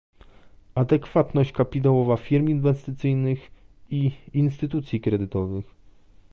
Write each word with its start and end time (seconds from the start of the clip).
Adekwatność 0.75 1.51
kapitałowa 1.51 2.17
firm 2.17 2.47
inwestycyjnych 2.49 3.51
i 3.89 4.11
instytucji 4.33 5.01
kredytowych 5.01 5.65